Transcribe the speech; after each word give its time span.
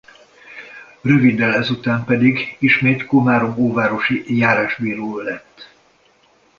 Röviddel 1.01 1.53
ezután 1.53 2.05
pedig 2.05 2.55
ismét 2.59 3.05
komárom-óvárosi 3.05 4.37
járásbíró 4.37 5.17
lett. 5.17 5.69